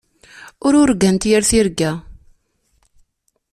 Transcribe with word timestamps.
Ur 0.65 0.73
urgant 0.83 1.23
yir 1.29 1.43
tirga. 1.49 1.91